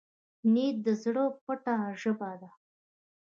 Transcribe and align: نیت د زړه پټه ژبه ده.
نیت 0.53 0.77
د 0.85 0.87
زړه 1.03 1.23
پټه 1.45 1.75
ژبه 2.01 2.31
ده. 2.41 2.49